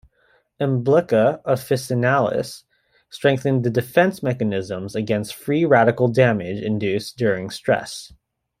[0.59, 2.63] Emblica officinalis
[3.11, 8.11] strengthened the defence mechanisms against free radical damage induced during stress.